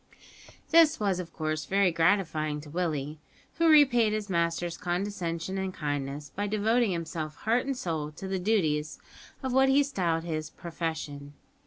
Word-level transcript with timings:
This 0.71 0.99
was 0.99 1.19
of 1.19 1.31
course 1.31 1.65
very 1.67 1.91
gratifying 1.91 2.59
to 2.61 2.71
Willie, 2.71 3.19
who 3.59 3.69
repaid 3.69 4.13
his 4.13 4.31
master's 4.31 4.75
condescension 4.75 5.59
and 5.59 5.71
kindness 5.71 6.31
by 6.35 6.47
devoting 6.47 6.89
himself 6.91 7.35
heart 7.45 7.67
and 7.67 7.77
soul 7.77 8.09
to 8.13 8.27
the 8.27 8.39
duties 8.39 8.97
of 9.43 9.53
what 9.53 9.69
he 9.69 9.83
styled 9.83 10.23
his 10.23 10.49
"profession." 10.49 11.33